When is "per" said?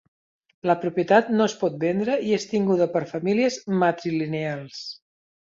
2.97-3.03